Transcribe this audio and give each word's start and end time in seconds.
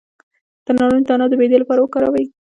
د 0.65 0.67
نارنج 0.77 1.05
دانه 1.09 1.25
د 1.29 1.33
معدې 1.39 1.57
لپاره 1.61 1.79
وکاروئ 1.81 2.25